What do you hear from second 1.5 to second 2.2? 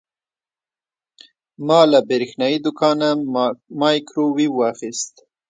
ما له